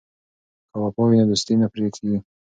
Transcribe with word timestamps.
که 0.69 0.77
وفا 0.83 1.01
وي 1.07 1.15
نو 1.19 1.25
دوستي 1.31 1.53
نه 1.61 1.67
پرې 1.73 1.87
کیږي. 1.95 2.19